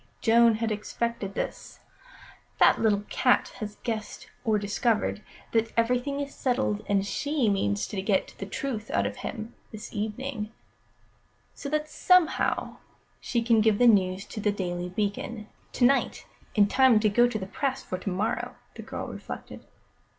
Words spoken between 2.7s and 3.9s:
little cat has